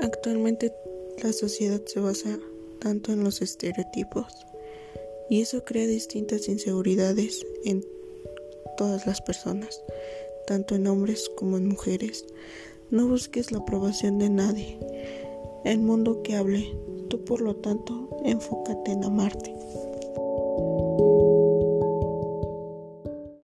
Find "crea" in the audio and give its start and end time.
5.64-5.86